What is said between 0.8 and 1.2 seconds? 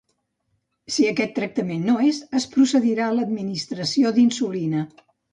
Si